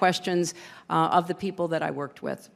[0.00, 0.54] questions
[0.88, 2.48] uh, of the people that I worked with.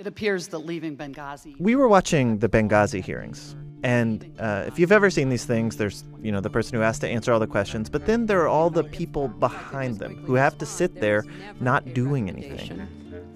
[0.00, 1.52] It appears that leaving Benghazi.
[1.60, 6.04] We were watching the Benghazi hearings, and uh, if you've ever seen these things, there's
[6.26, 8.48] you know the person who has to answer all the questions, but then there are
[8.48, 11.24] all the people behind them who have to sit there
[11.60, 12.88] not doing anything.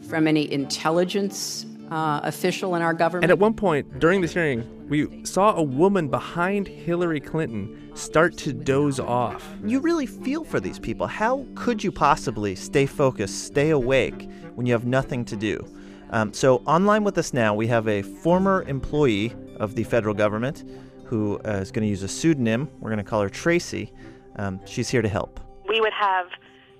[0.09, 3.25] From any intelligence uh, official in our government.
[3.25, 8.37] And at one point during this hearing, we saw a woman behind Hillary Clinton start
[8.39, 9.47] to doze off.
[9.65, 11.07] You really feel for these people.
[11.07, 15.67] How could you possibly stay focused, stay awake when you have nothing to do?
[16.11, 20.65] Um, so, online with us now, we have a former employee of the federal government
[21.07, 22.69] who uh, is going to use a pseudonym.
[22.81, 23.93] We're going to call her Tracy.
[24.37, 25.41] Um, she's here to help.
[25.69, 26.27] We would have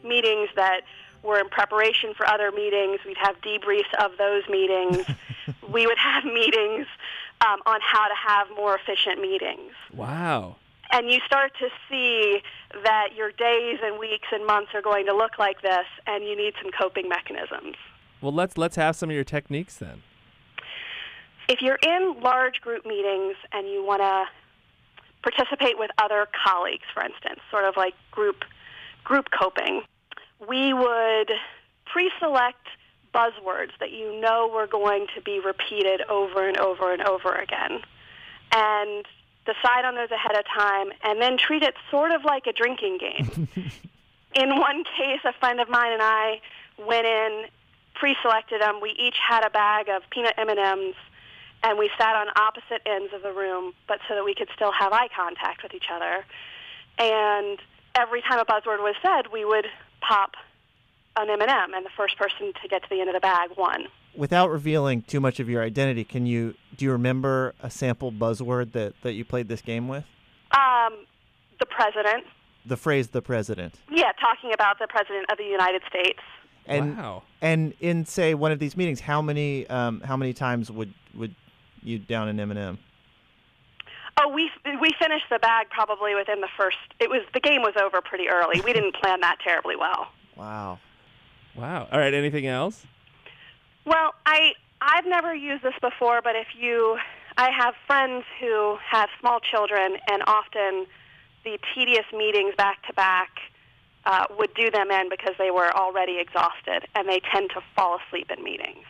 [0.05, 0.83] meetings that
[1.25, 3.01] were in preparation for other meetings.
[3.05, 5.05] We'd have debriefs of those meetings.
[5.73, 6.87] we would have meetings
[7.41, 9.73] um, on how to have more efficient meetings.
[9.93, 10.57] Wow.
[10.93, 12.41] And you start to see
[12.85, 16.37] that your days and weeks and months are going to look like this, and you
[16.37, 17.77] need some coping mechanisms.
[18.21, 20.03] Well, let's let's have some of your techniques then.
[21.49, 24.25] If you're in large group meetings and you want to
[25.23, 28.45] participate with other colleagues, for instance, sort of like group
[29.05, 29.83] group coping,
[30.49, 31.31] we would
[31.87, 32.67] pre-select
[33.15, 37.81] buzzwords that you know were going to be repeated over and over and over again.
[38.53, 39.05] And
[39.45, 42.99] decide on those ahead of time and then treat it sort of like a drinking
[42.99, 43.49] game.
[44.35, 46.41] in one case, a friend of mine and I
[46.79, 47.45] went in
[47.95, 48.81] pre-selected them.
[48.81, 50.95] We each had a bag of peanut M&Ms,
[51.63, 54.73] and we sat on opposite ends of the room, but so that we could still
[54.73, 56.25] have eye contact with each other.
[56.99, 57.59] And
[57.95, 59.67] every time a buzzword was said, we would
[60.07, 60.33] pop
[61.17, 63.87] an M&M, and the first person to get to the end of the bag won.
[64.17, 68.73] Without revealing too much of your identity, can you do you remember a sample buzzword
[68.73, 70.05] that, that you played this game with?
[70.53, 71.07] Um,
[71.59, 72.25] the president.
[72.67, 76.21] The phrase "the president." Yeah, talking about the president of the United States.
[76.67, 77.23] And wow.
[77.43, 81.35] and in say one of these meetings, how many um, how many times would would
[81.83, 82.79] you down an M and m
[84.17, 86.77] Oh, we we finished the bag probably within the first.
[87.01, 88.61] It was the game was over pretty early.
[88.61, 90.09] We didn't plan that terribly well.
[90.37, 90.79] Wow.
[91.57, 91.89] Wow.
[91.91, 92.15] All right.
[92.15, 92.87] Anything else?
[93.85, 96.99] Well, I I've never used this before, but if you,
[97.37, 100.87] I have friends who have small children, and often
[101.45, 103.31] the tedious meetings back to back
[104.07, 107.99] uh, would do them in because they were already exhausted and they tend to fall
[108.07, 108.85] asleep in meetings.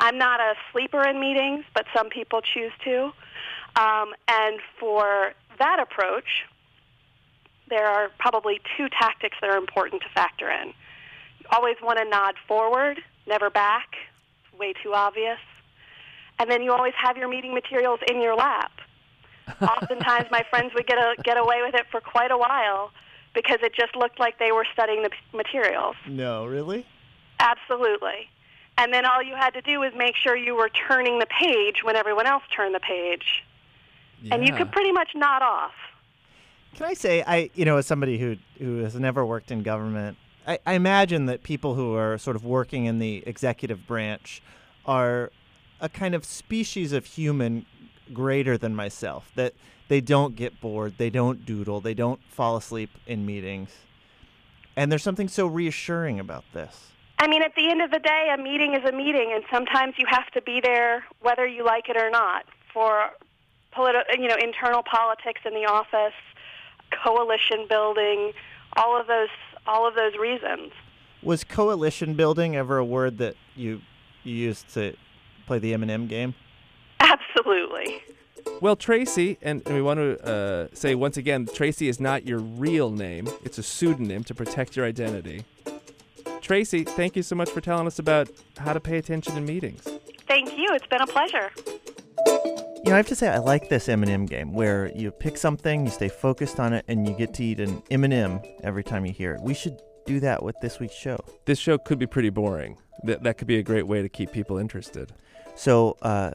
[0.00, 3.12] I'm not a sleeper in meetings, but some people choose to.
[3.76, 6.44] Um, and for that approach,
[7.68, 10.68] there are probably two tactics that are important to factor in.
[11.40, 13.96] You always want to nod forward, never back,
[14.44, 15.38] it's way too obvious.
[16.38, 18.72] And then you always have your meeting materials in your lap.
[19.60, 22.90] Oftentimes, my friends would get a, get away with it for quite a while
[23.34, 25.96] because it just looked like they were studying the materials.
[26.08, 26.86] No, really?
[27.40, 28.30] Absolutely.
[28.78, 31.84] And then all you had to do was make sure you were turning the page
[31.84, 33.44] when everyone else turned the page.
[34.24, 34.36] Yeah.
[34.36, 35.72] And you could pretty much nod off.
[36.74, 40.16] Can I say, I you know, as somebody who who has never worked in government,
[40.46, 44.42] I, I imagine that people who are sort of working in the executive branch
[44.86, 45.30] are
[45.78, 47.66] a kind of species of human
[48.14, 49.30] greater than myself.
[49.34, 49.52] That
[49.88, 53.70] they don't get bored, they don't doodle, they don't fall asleep in meetings.
[54.74, 56.92] And there's something so reassuring about this.
[57.18, 59.94] I mean, at the end of the day, a meeting is a meeting, and sometimes
[59.98, 63.10] you have to be there whether you like it or not for
[63.76, 66.14] politi- you know, internal politics in the office,
[67.04, 68.32] coalition building,
[68.76, 69.28] all of those
[69.66, 70.72] all of those reasons.
[71.22, 73.80] Was coalition building ever a word that you
[74.22, 74.94] you used to
[75.46, 76.34] play the M&M game?
[77.00, 78.02] Absolutely.
[78.60, 82.90] Well, Tracy, and we want to uh, say once again, Tracy is not your real
[82.90, 83.28] name.
[83.42, 85.44] It's a pseudonym to protect your identity.
[86.40, 89.82] Tracy, thank you so much for telling us about how to pay attention in meetings.
[90.26, 90.68] Thank you.
[90.72, 91.50] It's been a pleasure.
[92.84, 95.86] You know, I have to say I like this M&M game where you pick something,
[95.86, 99.12] you stay focused on it, and you get to eat an M&M every time you
[99.12, 99.40] hear it.
[99.40, 101.16] We should do that with this week's show.
[101.46, 102.76] This show could be pretty boring.
[103.04, 105.14] That that could be a great way to keep people interested.
[105.54, 106.32] So, uh,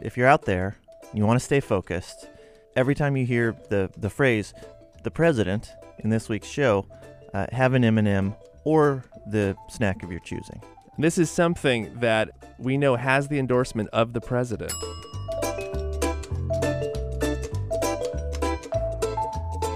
[0.00, 0.78] if you're out there,
[1.12, 2.30] you want to stay focused.
[2.76, 4.54] Every time you hear the the phrase
[5.04, 6.86] "the president" in this week's show,
[7.34, 10.62] uh, have an M&M or the snack of your choosing.
[10.96, 14.72] This is something that we know has the endorsement of the president.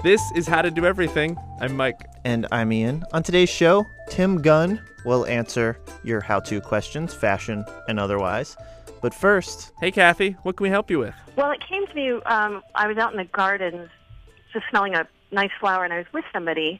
[0.05, 1.35] This is How to Do Everything.
[1.59, 1.99] I'm Mike.
[2.25, 3.03] And I'm Ian.
[3.11, 8.55] On today's show, Tim Gunn will answer your how to questions, fashion and otherwise.
[9.01, 11.15] But first, Hey, Kathy, what can we help you with?
[11.35, 12.11] Well, it came to me.
[12.27, 13.89] Um, I was out in the gardens,
[14.53, 16.79] just smelling a nice flower, and I was with somebody,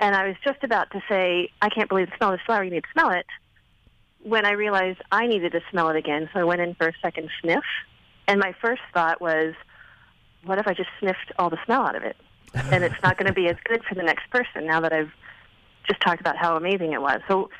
[0.00, 2.64] And I was just about to say, I can't believe the smell of this flower,
[2.64, 3.26] you need to smell it,
[4.24, 6.28] when I realized I needed to smell it again.
[6.34, 7.62] So I went in for a second sniff.
[8.26, 9.54] And my first thought was,
[10.44, 12.16] what if I just sniffed all the smell out of it?
[12.54, 15.12] And it's not going to be as good for the next person now that I've
[15.88, 17.20] just talked about how amazing it was.
[17.28, 17.50] So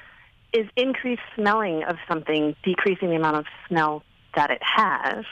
[0.53, 4.03] is increased smelling of something decreasing the amount of smell
[4.37, 5.25] that it has?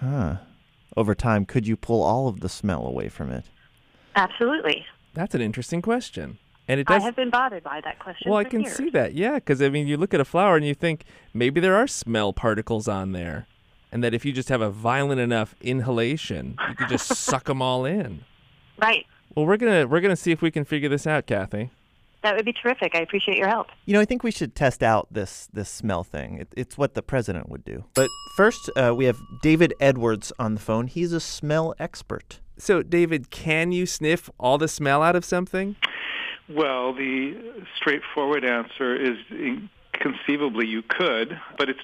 [0.00, 0.36] Huh.
[0.96, 3.44] Over time, could you pull all of the smell away from it?
[4.16, 4.84] Absolutely.
[5.12, 6.38] That's an interesting question.
[6.66, 7.04] And it I does.
[7.04, 8.30] have been bothered by that question.
[8.30, 8.74] well, I can years.
[8.74, 9.14] see that.
[9.14, 11.86] Yeah, because I mean, you look at a flower and you think maybe there are
[11.86, 13.46] smell particles on there,
[13.92, 17.60] and that if you just have a violent enough inhalation, you could just suck them
[17.60, 18.24] all in.
[18.80, 19.06] Right.
[19.34, 21.70] Well, we're gonna we're gonna see if we can figure this out, Kathy.
[22.22, 22.94] That would be terrific.
[22.94, 23.68] I appreciate your help.
[23.84, 26.38] You know, I think we should test out this this smell thing.
[26.38, 27.84] It, it's what the president would do.
[27.94, 30.86] But first, uh, we have David Edwards on the phone.
[30.86, 32.40] He's a smell expert.
[32.56, 35.76] So, David, can you sniff all the smell out of something?
[36.48, 37.36] Well, the
[37.76, 41.80] straightforward answer is in- conceivably you could, but it's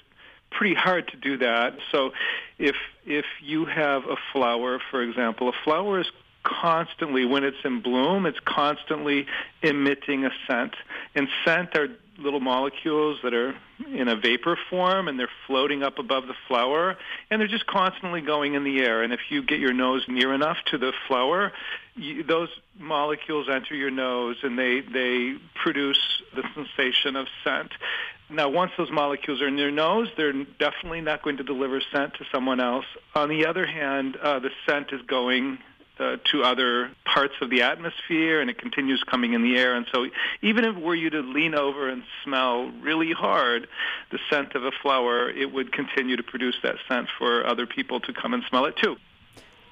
[0.51, 1.75] pretty hard to do that.
[1.91, 2.11] So
[2.59, 6.11] if if you have a flower, for example, a flower is
[6.43, 9.27] constantly when it's in bloom, it's constantly
[9.61, 10.75] emitting a scent.
[11.15, 13.55] And scent are little molecules that are
[13.87, 16.97] in a vapor form and they're floating up above the flower
[17.29, 19.01] and they're just constantly going in the air.
[19.01, 21.51] And if you get your nose near enough to the flower
[21.95, 27.71] you, those molecules enter your nose and they they produce the sensation of scent.
[28.29, 32.13] Now once those molecules are in your nose they're definitely not going to deliver scent
[32.15, 32.85] to someone else.
[33.15, 35.57] On the other hand uh, the scent is going
[36.01, 39.75] uh, to other parts of the atmosphere and it continues coming in the air.
[39.75, 40.07] And so
[40.41, 43.67] even if were you to lean over and smell really hard
[44.11, 47.99] the scent of a flower, it would continue to produce that scent for other people
[48.01, 48.95] to come and smell it too.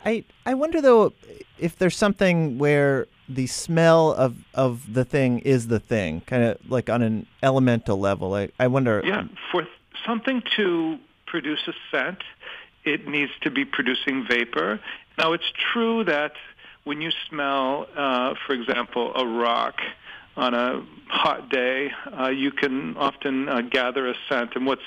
[0.06, 1.14] I I wonder though
[1.58, 6.58] if there's something where the smell of of the thing is the thing, kind of
[6.70, 8.34] like on an elemental level.
[8.34, 9.02] I I wonder.
[9.04, 9.68] Yeah, for
[10.06, 12.24] something to produce a scent,
[12.84, 14.80] it needs to be producing vapor.
[15.18, 16.34] Now, it's true that
[16.84, 19.76] when you smell, uh, for example, a rock
[20.38, 24.56] on a hot day, uh, you can often uh, gather a scent.
[24.56, 24.84] And what's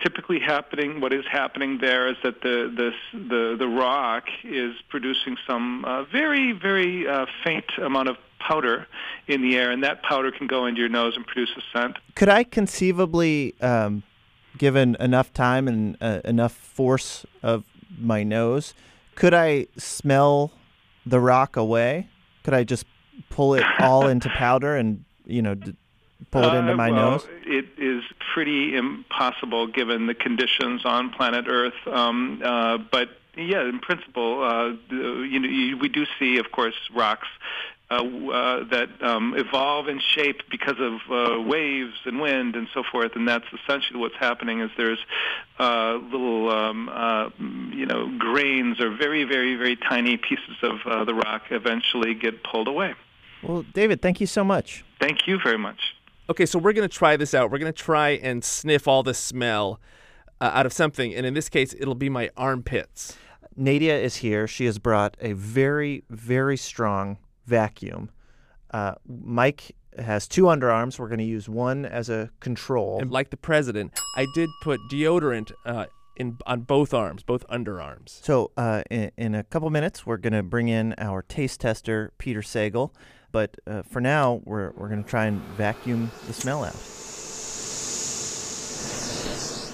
[0.00, 5.36] typically happening, what is happening there, is that the the the, the rock is producing
[5.46, 8.86] some uh, very very uh, faint amount of powder
[9.26, 11.96] in the air, and that powder can go into your nose and produce a scent.
[12.14, 14.02] Could I conceivably, um,
[14.58, 17.64] given enough time and uh, enough force of
[17.98, 18.74] my nose,
[19.14, 20.52] could I smell
[21.06, 22.08] the rock away?
[22.44, 22.86] Could I just
[23.30, 25.74] pull it all into powder and you know d-
[26.30, 27.28] pull it into Uh, my well, nose?
[27.44, 28.02] It is
[28.34, 31.74] pretty impossible given the conditions on planet Earth.
[31.86, 36.74] Um, uh, but yeah, in principle, uh, you know, you, we do see, of course,
[36.94, 37.28] rocks.
[37.92, 42.82] Uh, uh, that um, evolve in shape because of uh, waves and wind and so
[42.90, 44.62] forth, and that's essentially what's happening.
[44.62, 44.98] Is there's
[45.58, 51.04] uh, little, um, uh, you know, grains or very, very, very tiny pieces of uh,
[51.04, 52.94] the rock eventually get pulled away.
[53.42, 54.86] Well, David, thank you so much.
[54.98, 55.94] Thank you very much.
[56.30, 57.50] Okay, so we're gonna try this out.
[57.50, 59.80] We're gonna try and sniff all the smell
[60.40, 63.18] uh, out of something, and in this case, it'll be my armpits.
[63.54, 64.46] Nadia is here.
[64.46, 68.10] She has brought a very, very strong vacuum.
[68.70, 70.98] Uh, Mike has two underarms.
[70.98, 72.98] We're going to use one as a control.
[73.00, 78.22] And like the president, I did put deodorant uh, in on both arms, both underarms.
[78.22, 82.12] So, uh, in, in a couple minutes, we're going to bring in our taste tester,
[82.18, 82.92] Peter Sagal.
[83.32, 86.74] But uh, for now, we're, we're going to try and vacuum the smell out.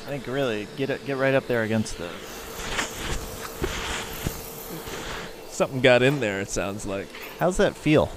[0.06, 2.08] I think really get it, get right up there against the.
[5.58, 6.40] Something got in there.
[6.40, 7.08] It sounds like
[7.40, 8.12] How's that feel?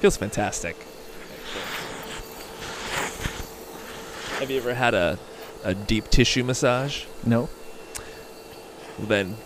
[0.00, 0.74] feels fantastic.
[4.40, 5.16] Have you ever had a
[5.62, 7.04] a deep tissue massage?
[7.24, 7.48] No.
[8.98, 9.36] Then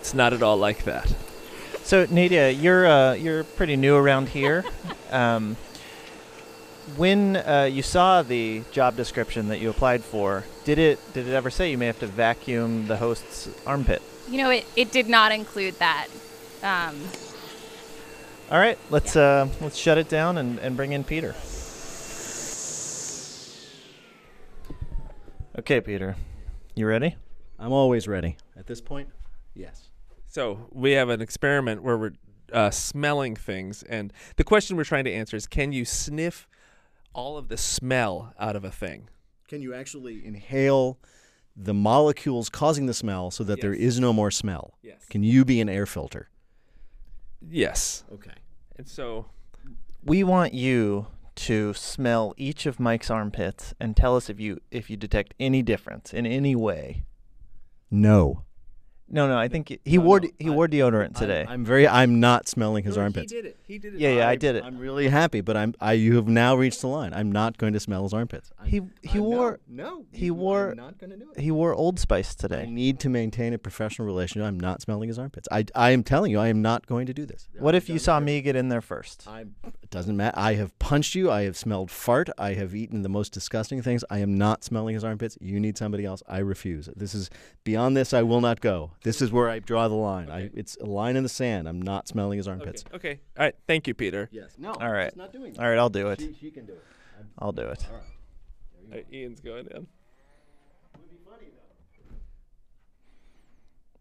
[0.00, 1.14] it's not at all like that.
[1.82, 4.64] So Nadia, you're uh, you're pretty new around here.
[5.10, 5.58] um,
[6.94, 11.34] when uh, you saw the job description that you applied for, did it did it
[11.34, 14.00] ever say you may have to vacuum the host's armpit?
[14.28, 16.06] You know, it, it did not include that.
[16.62, 16.96] Um,
[18.50, 21.34] All right, let's uh, let's shut it down and, and bring in Peter.
[25.58, 26.16] Okay, Peter,
[26.74, 27.16] you ready?
[27.58, 28.36] I'm always ready.
[28.56, 29.08] At this point,
[29.54, 29.88] yes.
[30.26, 32.12] So we have an experiment where we're
[32.52, 36.46] uh, smelling things, and the question we're trying to answer is: Can you sniff
[37.16, 39.08] all of the smell out of a thing?
[39.48, 40.98] Can you actually inhale
[41.56, 43.94] the molecules causing the smell so that there Yes.
[43.94, 44.74] is no more smell?
[44.82, 45.04] Yes.
[45.08, 46.28] Can you be an air filter?
[47.40, 48.04] Yes.
[48.12, 48.34] Okay.
[48.76, 49.26] And so
[50.04, 54.88] We want you to smell each of Mike's armpits and tell us if you if
[54.88, 57.02] you detect any difference in any way.
[57.90, 58.42] No.
[59.08, 61.42] No, no, I think he wore de- he wore deodorant today.
[61.42, 61.86] I'm, I'm very.
[61.86, 63.30] I'm not smelling his armpits.
[63.30, 63.56] He did it.
[63.62, 64.00] He did it.
[64.00, 64.64] yeah, yeah, I did it.
[64.64, 65.74] I'm really happy, but I'm.
[65.80, 67.14] I you have now reached the line.
[67.14, 68.50] I'm not going to smell his armpits.
[68.58, 70.04] I'm, He he I'm wore no, no.
[70.10, 71.40] he wore- I'm not going to do it.
[71.40, 72.62] he wore Old Spice today.
[72.62, 74.44] I need to maintain a professional relationship.
[74.46, 75.46] I'm not smelling his armpits.
[75.52, 75.64] I.
[75.76, 77.48] I am telling you, I am not going to do this.
[77.58, 79.24] What if you saw me get in there first?
[79.28, 79.44] I.
[79.86, 80.36] It doesn't matter.
[80.36, 81.30] I have punched you.
[81.30, 82.28] I have smelled fart.
[82.36, 84.02] I have eaten the most disgusting things.
[84.10, 85.38] I am not smelling his armpits.
[85.40, 86.24] You need somebody else.
[86.26, 86.88] I refuse.
[86.96, 87.30] This is
[87.62, 88.12] beyond this.
[88.12, 88.90] I will not go.
[89.04, 90.28] This is where I draw the line.
[90.28, 90.50] I.
[90.54, 91.68] It's a line in the sand.
[91.68, 92.84] I'm not smelling his armpits.
[92.92, 92.96] Okay.
[92.96, 93.20] okay.
[93.38, 93.54] All right.
[93.68, 94.28] Thank you, Peter.
[94.32, 94.56] Yes.
[94.58, 94.72] No.
[94.72, 95.16] All right.
[95.16, 95.62] Not doing that.
[95.62, 96.18] All right, I'll do it.
[96.18, 96.84] She, she can do it.
[97.38, 97.86] I'll do it.
[97.88, 98.00] All
[98.90, 99.86] right, uh, Ian's going in.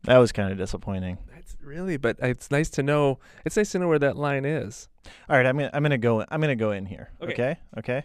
[0.06, 1.20] That was kind of disappointing.
[1.46, 3.20] That's really, but it's nice to know.
[3.46, 4.90] It's nice to know where that line is.
[5.30, 7.12] All right, I'm gonna I'm gonna go I'm gonna go in here.
[7.22, 7.34] Okay.
[7.34, 7.58] Okay.
[7.78, 8.04] Okay.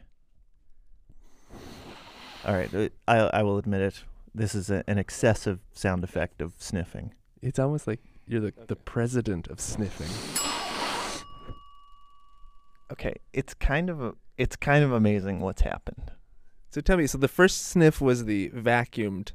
[2.44, 4.04] All right, uh, I I will admit it.
[4.34, 7.14] This is a, an excessive sound effect of sniffing.
[7.40, 10.10] It's almost like you're the the president of sniffing.
[12.92, 16.12] Okay, it's kind of a, it's kind of amazing what's happened.
[16.70, 19.32] So tell me, so the first sniff was the vacuumed,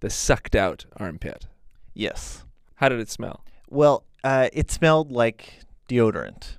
[0.00, 1.46] the sucked out armpit.
[1.94, 2.45] Yes.
[2.76, 3.44] How did it smell?
[3.68, 6.56] Well, uh, it smelled like deodorant.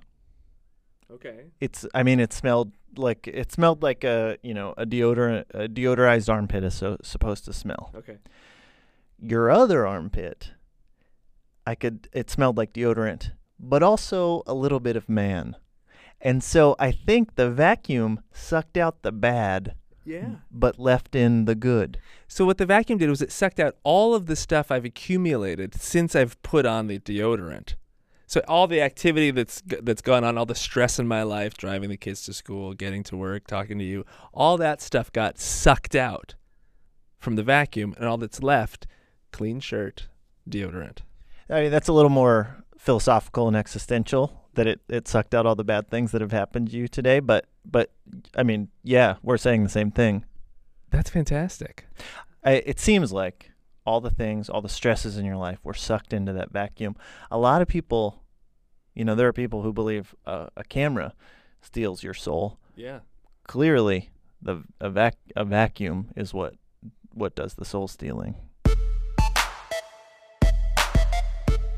[1.11, 1.45] Okay.
[1.59, 5.67] It's I mean it smelled like it smelled like a you know a deodorant a
[5.67, 7.91] deodorized armpit is so, supposed to smell.
[7.95, 8.17] Okay.
[9.19, 10.51] Your other armpit,
[11.65, 15.55] I could it smelled like deodorant, but also a little bit of man.
[16.19, 19.75] And so I think the vacuum sucked out the bad
[20.07, 20.35] Yeah.
[20.49, 21.99] but left in the good.
[22.27, 25.75] So what the vacuum did was it sucked out all of the stuff I've accumulated
[25.75, 27.75] since I've put on the deodorant.
[28.25, 31.89] So all the activity that's that's gone on, all the stress in my life, driving
[31.89, 35.95] the kids to school, getting to work, talking to you, all that stuff got sucked
[35.95, 36.35] out
[37.19, 38.85] from the vacuum, and all that's left,
[39.31, 40.07] clean shirt,
[40.49, 40.99] deodorant.
[41.49, 45.55] I mean that's a little more philosophical and existential that it, it sucked out all
[45.55, 47.91] the bad things that have happened to you today, but but
[48.35, 50.25] I mean, yeah, we're saying the same thing.
[50.89, 51.85] That's fantastic.
[52.43, 53.51] I, it seems like
[53.85, 56.95] all the things, all the stresses in your life were sucked into that vacuum.
[57.31, 58.23] A lot of people,
[58.93, 61.13] you know, there are people who believe uh, a camera
[61.61, 62.57] steals your soul.
[62.75, 62.99] Yeah.
[63.47, 64.09] Clearly,
[64.41, 66.55] the a, vac- a vacuum is what
[67.13, 68.35] what does the soul stealing.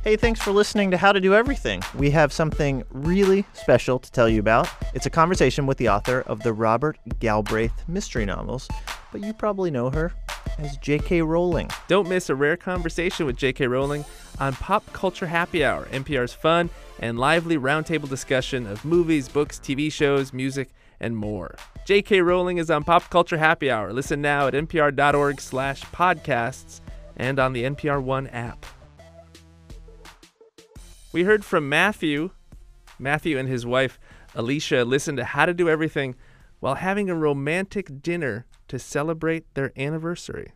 [0.01, 1.81] Hey, thanks for listening to How to Do Everything.
[1.93, 4.69] We have something really special to tell you about.
[4.93, 8.69] It's a conversation with the author of the Robert Galbraith mystery novels,
[9.11, 10.13] but you probably know her
[10.57, 11.21] as J.K.
[11.23, 11.69] Rowling.
[11.89, 13.67] Don't miss a rare conversation with J.K.
[13.67, 14.05] Rowling
[14.39, 16.69] on Pop Culture Happy Hour, NPR's fun
[17.01, 20.69] and lively roundtable discussion of movies, books, TV shows, music,
[21.01, 21.57] and more.
[21.83, 22.21] J.K.
[22.21, 23.91] Rowling is on Pop Culture Happy Hour.
[23.91, 26.79] Listen now at npr.org slash podcasts
[27.17, 28.65] and on the NPR One app.
[31.11, 32.31] We heard from Matthew.
[32.99, 33.99] Matthew and his wife,
[34.35, 36.15] Alicia, listened to How to Do Everything
[36.59, 40.51] while having a romantic dinner to celebrate their anniversary.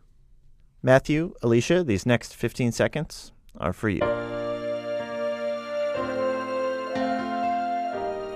[0.84, 4.02] Matthew, Alicia, these next 15 seconds are for you.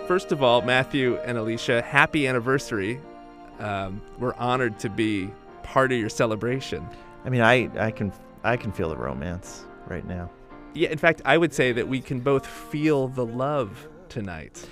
[0.08, 3.00] First of all, Matthew and Alicia, happy anniversary.
[3.60, 5.30] Um, we're honored to be
[5.64, 6.88] part of your celebration.
[7.26, 10.32] I mean, I, I can I can feel the romance right now.
[10.78, 14.64] Yeah, in fact, I would say that we can both feel the love tonight.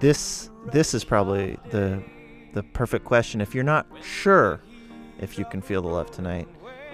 [0.00, 2.02] This this is probably the
[2.54, 3.42] the perfect question.
[3.42, 4.60] If you're not sure
[5.20, 6.48] if you can feel the love tonight,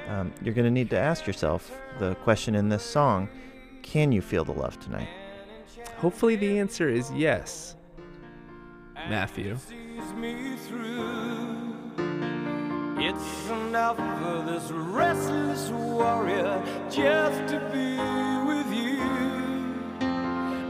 [0.09, 1.71] um, you're going to need to ask yourself
[2.01, 3.29] the question in this song:
[3.83, 5.09] Can you feel the love tonight?
[5.99, 7.77] Hopefully, the answer is yes.
[9.09, 9.57] Matthew.
[13.09, 13.57] Sees me through.
[13.57, 17.97] It's enough for this restless warrior just to be
[18.47, 19.01] with you.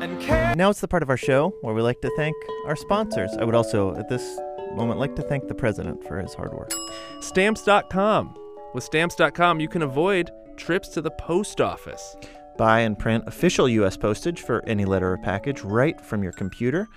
[0.00, 2.76] And can Now it's the part of our show where we like to thank our
[2.76, 3.30] sponsors.
[3.38, 4.38] I would also, at this
[4.74, 6.72] moment, like to thank the president for his hard work.
[7.20, 8.36] Stamps.com.
[8.74, 12.16] With Stamps.com, you can avoid trips to the post office.
[12.58, 13.96] Buy and print official U.S.
[13.96, 16.88] postage for any letter or package right from your computer.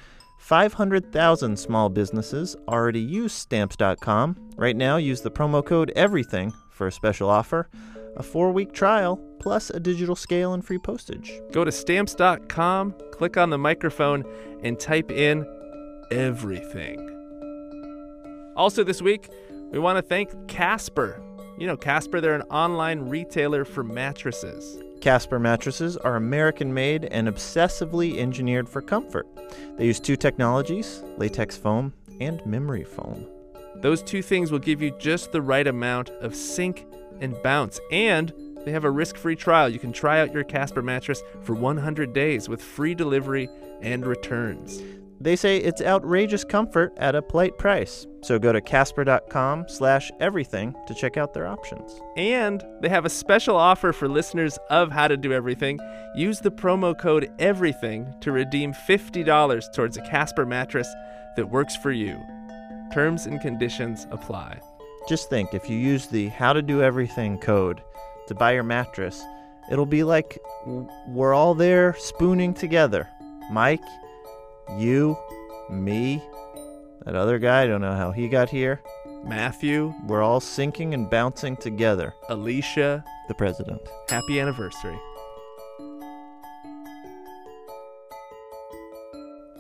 [0.42, 4.36] 500,000 small businesses already use Stamps.com.
[4.58, 7.70] Right now, use the promo code EVERYTHING for a special offer
[8.18, 11.32] a four week trial, plus a digital scale and free postage.
[11.52, 14.26] Go to Stamps.com, click on the microphone,
[14.64, 15.46] and type in
[16.12, 17.08] everything.
[18.58, 19.30] Also, this week,
[19.72, 21.24] we want to thank Casper.
[21.58, 24.78] You know, Casper, they're an online retailer for mattresses.
[25.02, 29.28] Casper mattresses are American made and obsessively engineered for comfort.
[29.76, 33.28] They use two technologies latex foam and memory foam.
[33.78, 36.86] Those two things will give you just the right amount of sink
[37.20, 37.80] and bounce.
[37.92, 38.32] And
[38.64, 39.70] they have a risk free trial.
[39.70, 43.50] You can try out your Casper mattress for 100 days with free delivery
[43.82, 44.84] and returns.
[45.24, 48.08] They say it's outrageous comfort at a polite price.
[48.24, 52.02] So go to casper.com slash everything to check out their options.
[52.18, 55.80] And they have a special offer for listeners of How to Do Everything.
[56.16, 60.92] Use the promo code EVERYTHING to redeem $50 towards a Casper mattress
[61.36, 62.20] that works for you.
[62.92, 64.60] Terms and conditions apply.
[65.08, 67.82] Just think if you use the How to Do Everything code
[68.28, 69.24] to buy your mattress,
[69.72, 70.40] it'll be like
[71.08, 73.08] we're all there spooning together.
[73.52, 73.84] Mike,
[74.78, 75.18] you,
[75.70, 76.22] me,
[77.06, 78.82] that other guy, I don't know how he got here.
[79.24, 82.14] Matthew, We're all sinking and bouncing together.
[82.30, 83.82] Alicia, The president.
[84.10, 84.98] happy anniversary.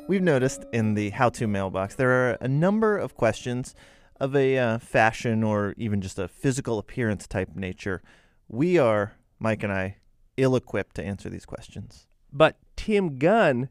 [0.07, 3.75] We've noticed in the how to mailbox there are a number of questions
[4.19, 8.01] of a uh, fashion or even just a physical appearance type nature.
[8.49, 9.97] We are, Mike and I,
[10.37, 12.07] ill equipped to answer these questions.
[12.33, 13.69] But Tim Gunn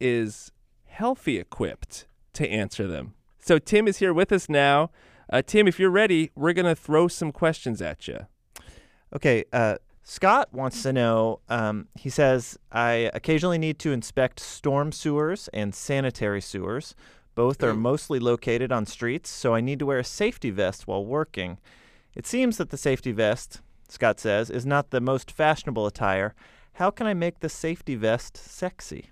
[0.00, 0.50] is
[0.92, 3.14] healthy equipped to answer them.
[3.38, 4.90] So Tim is here with us now.
[5.32, 8.26] Uh, Tim, if you're ready, we're going to throw some questions at you.
[9.14, 11.40] Okay, uh, Scott wants to know.
[11.48, 16.94] Um, he says, I occasionally need to inspect storm sewers and sanitary sewers.
[17.34, 21.04] Both are mostly located on streets, so I need to wear a safety vest while
[21.04, 21.58] working.
[22.14, 26.34] It seems that the safety vest, Scott says, is not the most fashionable attire.
[26.74, 29.10] How can I make the safety vest sexy?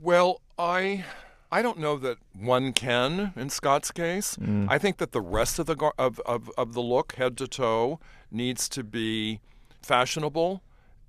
[0.00, 1.04] Well, I
[1.52, 4.36] I don't know that one can in Scott's case.
[4.68, 7.46] I think that the rest of the gar- of, of of the look, head to
[7.46, 9.40] toe, needs to be
[9.82, 10.62] fashionable,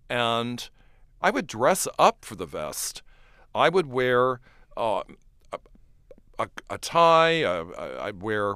[0.09, 0.69] and
[1.21, 3.01] I would dress up for the vest.
[3.55, 4.39] I would wear
[4.75, 5.01] uh,
[5.51, 5.59] a,
[6.37, 7.43] a, a tie.
[7.43, 8.55] Uh, I'd wear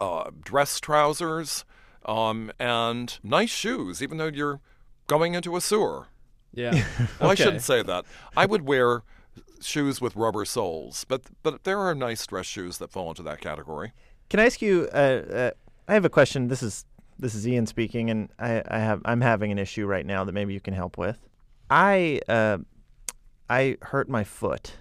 [0.00, 1.64] uh, dress trousers
[2.04, 4.60] um, and nice shoes, even though you're
[5.06, 6.08] going into a sewer.
[6.52, 6.84] Yeah.
[7.20, 8.04] Well, I shouldn't say that.
[8.36, 9.02] I would wear
[9.60, 13.40] shoes with rubber soles, but but there are nice dress shoes that fall into that
[13.40, 13.92] category.
[14.30, 14.88] Can I ask you?
[14.92, 15.50] Uh, uh,
[15.88, 16.48] I have a question.
[16.48, 16.84] This is
[17.18, 20.32] this is Ian speaking, and I, I have I'm having an issue right now that
[20.32, 21.18] maybe you can help with.
[21.70, 22.58] I uh,
[23.48, 24.74] I hurt my foot.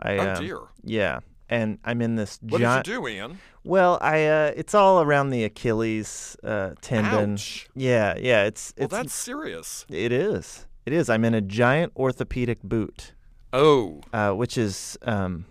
[0.00, 0.58] I, Oh, um, dear.
[0.84, 2.84] Yeah, and I'm in this What giant.
[2.84, 3.38] did you do, Ian?
[3.64, 7.34] Well, I uh, it's all around the Achilles uh, tendon.
[7.34, 7.68] Ouch.
[7.74, 8.44] Yeah, yeah.
[8.44, 9.84] It's it's Well, that's serious.
[9.88, 10.66] it is.
[10.86, 11.08] It is.
[11.08, 13.12] I'm in a giant orthopedic boot,
[13.52, 15.44] Oh, uh, which is um,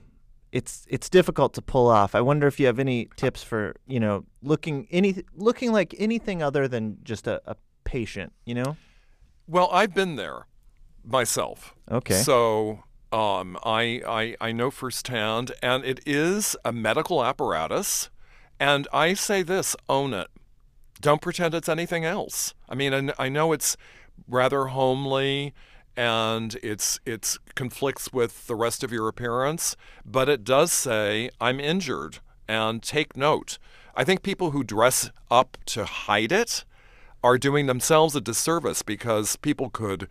[0.52, 2.16] it's it's difficult to pull off.
[2.16, 6.42] I wonder if you have any tips for you know looking any looking like anything
[6.42, 8.34] other than just a, a patient.
[8.46, 8.78] You know.
[9.48, 10.48] well, I've been there
[11.04, 11.76] myself.
[11.90, 12.16] Okay.
[12.16, 18.10] So um, I, I I know firsthand, and it is a medical apparatus.
[18.60, 20.28] And I say this: own it.
[21.00, 22.54] Don't pretend it's anything else.
[22.70, 23.76] I mean, I, I know it's
[24.28, 25.54] rather homely
[25.95, 29.75] and it's it's conflicts with the rest of your appearance,
[30.06, 33.58] but it does say I'm injured and take note.
[33.95, 36.63] I think people who dress up to hide it
[37.23, 40.08] are doing themselves a disservice because people could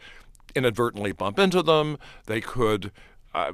[0.54, 1.98] inadvertently bump into them.
[2.26, 2.92] They could.
[3.32, 3.52] Uh,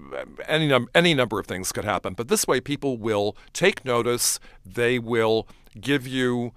[0.49, 4.41] any num- any number of things could happen, but this way people will take notice.
[4.65, 5.47] They will
[5.79, 6.53] give you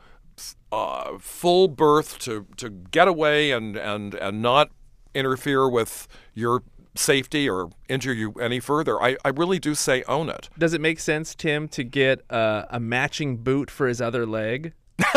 [0.72, 4.72] uh, full berth to, to get away and, and, and not
[5.14, 6.64] interfere with your
[6.96, 9.02] safety or injure you any further.
[9.02, 10.50] I, I really do say own it.
[10.58, 14.74] Does it make sense, Tim, to get uh, a matching boot for his other leg?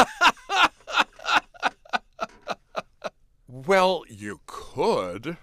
[3.48, 5.36] Well, you could.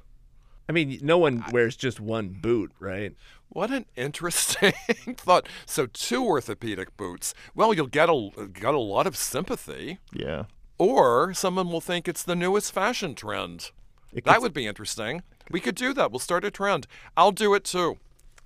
[0.68, 3.14] I mean, no one wears just one boot, right?
[3.50, 4.74] What an interesting
[5.18, 5.48] thought.
[5.66, 7.34] So two orthopedic boots.
[7.56, 10.44] Well, you'll get a get a lot of sympathy, Yeah.
[10.78, 13.72] or someone will think it's the newest fashion trend.
[14.14, 15.24] It That could- would be interesting.
[15.52, 16.12] We could do that.
[16.12, 16.88] We'll start a trend.
[17.18, 17.98] I'll do it too.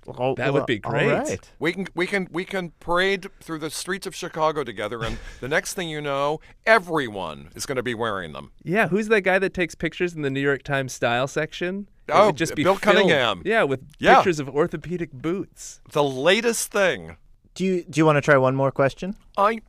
[0.06, 1.10] Oh, That would be all great.
[1.10, 1.50] right.
[1.58, 5.48] We can we can we can parade through the streets of Chicago together, and the
[5.48, 8.52] next thing you know, everyone is going to be wearing them.
[8.62, 11.88] Yeah, who's that guy that takes pictures in the New York Times style section?
[12.06, 13.40] It Oh, would just be Bill filled- Cunningham.
[13.46, 14.16] Yeah, with Yeah.
[14.16, 15.80] pictures of orthopedic boots.
[15.92, 17.16] The latest thing.
[17.54, 19.16] Do you do you want to try one more question?
[19.38, 19.60] I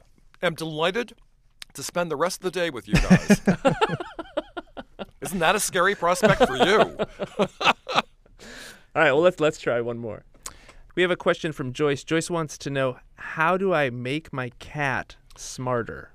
[0.42, 1.14] am delighted
[1.76, 3.40] to spend the rest of the day with you guys.
[5.26, 6.98] Isn't that a scary prospect for you?
[7.40, 10.24] All right, well let's let's try one more.
[10.96, 12.04] We have a question from Joyce.
[12.04, 16.12] Joyce wants to know how do I make my cat smarter?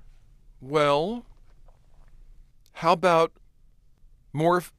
[0.59, 1.25] Well,
[2.73, 3.31] how about
[4.33, 4.73] more f-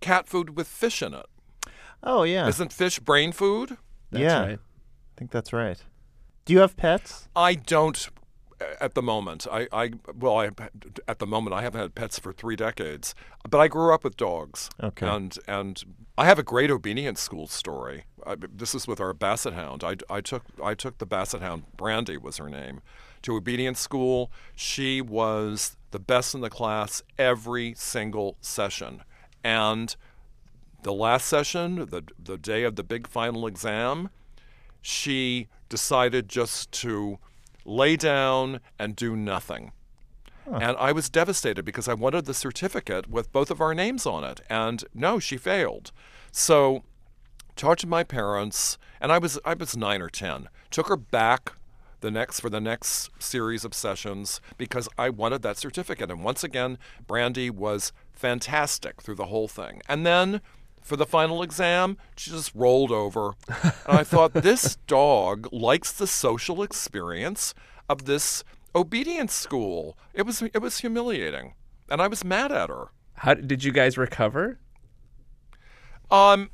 [0.00, 1.26] cat food with fish in it.
[2.02, 2.46] Oh yeah.
[2.46, 3.76] Isn't fish brain food?
[4.10, 4.40] That's yeah.
[4.40, 4.58] right.
[4.58, 5.82] I think that's right.
[6.44, 7.28] Do you have pets?
[7.34, 8.08] I don't
[8.80, 9.46] at the moment.
[9.50, 10.50] I, I well, I
[11.08, 13.14] at the moment I haven't had pets for three decades,
[13.48, 14.70] but I grew up with dogs.
[14.82, 15.06] Okay.
[15.06, 15.82] And and
[16.18, 18.04] I have a great obedience school story.
[18.26, 19.84] I, this is with our Basset Hound.
[19.84, 21.64] I, I took I took the Basset Hound.
[21.76, 22.80] Brandy was her name.
[23.22, 29.02] To obedience school, she was the best in the class every single session,
[29.42, 29.96] and
[30.82, 34.10] the last session, the the day of the big final exam,
[34.80, 37.18] she decided just to
[37.66, 39.72] lay down and do nothing.
[40.46, 44.22] And I was devastated because I wanted the certificate with both of our names on
[44.22, 44.40] it.
[44.48, 45.90] And no, she failed.
[46.30, 46.84] So
[47.56, 50.48] talked to my parents, and I was I was nine or ten.
[50.70, 51.54] Took her back
[52.00, 56.10] the next for the next series of sessions because I wanted that certificate.
[56.10, 59.82] And once again, Brandy was fantastic through the whole thing.
[59.88, 60.40] And then
[60.86, 63.34] for the final exam, she just rolled over.
[63.48, 67.54] and I thought, this dog likes the social experience
[67.88, 68.44] of this
[68.74, 69.98] obedience school.
[70.14, 71.54] It was it was humiliating,
[71.90, 72.88] and I was mad at her.
[73.14, 74.60] How did you guys recover?
[76.10, 76.50] Um,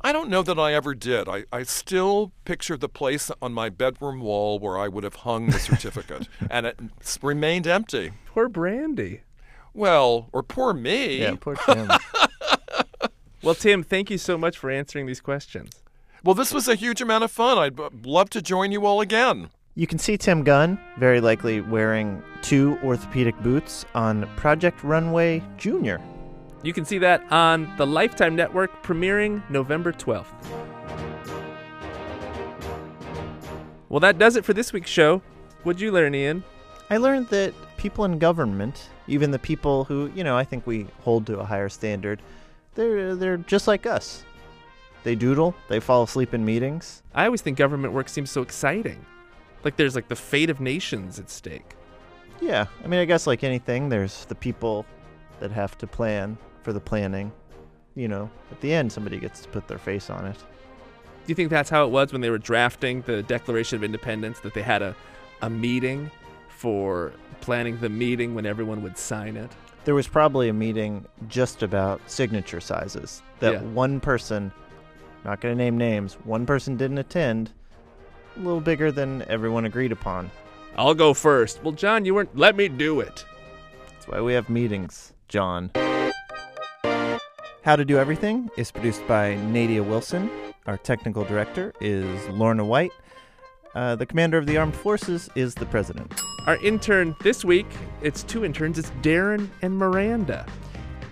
[0.00, 1.28] I don't know that I ever did.
[1.28, 5.48] I, I still picture the place on my bedroom wall where I would have hung
[5.48, 6.78] the certificate, and it
[7.20, 8.12] remained empty.
[8.26, 9.22] Poor Brandy.
[9.74, 11.18] Well, or poor me.
[11.20, 11.90] Yeah, poor Tim.
[13.44, 15.72] Well, Tim, thank you so much for answering these questions.
[16.24, 17.58] Well, this was a huge amount of fun.
[17.58, 19.50] I'd b- love to join you all again.
[19.74, 26.00] You can see Tim Gunn, very likely wearing two orthopedic boots, on Project Runway Junior.
[26.62, 30.24] You can see that on the Lifetime Network, premiering November 12th.
[33.90, 35.20] Well, that does it for this week's show.
[35.64, 36.44] What'd you learn, Ian?
[36.88, 40.86] I learned that people in government, even the people who, you know, I think we
[41.02, 42.22] hold to a higher standard,
[42.74, 44.24] they're they're just like us.
[45.02, 47.02] They doodle, they fall asleep in meetings.
[47.14, 49.04] I always think government work seems so exciting.
[49.62, 51.74] Like there's like the fate of nations at stake.
[52.40, 54.86] Yeah, I mean, I guess like anything, there's the people
[55.40, 57.32] that have to plan for the planning.
[57.94, 60.36] You know, at the end, somebody gets to put their face on it.
[60.36, 64.40] Do you think that's how it was when they were drafting the Declaration of Independence?
[64.40, 64.96] That they had a,
[65.42, 66.10] a meeting
[66.48, 69.50] for planning the meeting when everyone would sign it?
[69.84, 73.60] There was probably a meeting just about signature sizes that Yeah.
[73.60, 74.50] one person,
[75.24, 77.50] not going to name names, one person didn't attend,
[78.36, 80.30] a little bigger than everyone agreed upon.
[80.76, 81.62] I'll go first.
[81.62, 82.36] Well, John, you weren't.
[82.36, 83.24] Let me do it.
[83.90, 85.70] That's why we have meetings, John.
[87.62, 90.30] How to Do Everything is produced by Nadia Wilson.
[90.66, 92.92] Our technical director is Lorna White.
[93.74, 96.12] Uh, the commander of the armed forces is the president.
[96.46, 97.66] Our intern this week,
[98.02, 98.78] it's two interns.
[98.78, 100.46] It's Darren and Miranda.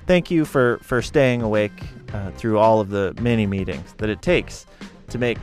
[0.07, 1.73] Thank you for, for staying awake
[2.13, 4.67] uh, through all of the many meetings that it takes
[5.09, 5.39] to make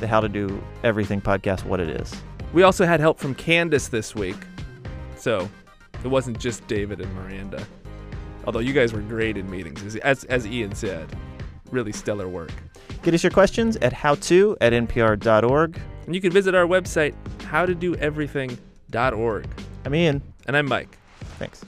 [0.00, 2.14] the How to Do Everything podcast what it is.
[2.52, 4.36] We also had help from Candace this week.
[5.16, 5.48] So
[6.04, 7.64] it wasn't just David and Miranda.
[8.44, 11.14] Although you guys were great in meetings, as, as, as Ian said.
[11.70, 12.52] Really stellar work.
[13.06, 15.80] Get us your questions at howto at npr.org.
[16.06, 19.48] And you can visit our website, howtodoeverything.org.
[19.84, 20.20] I'm Ian.
[20.46, 20.98] And I'm Mike.
[21.38, 21.64] Thanks.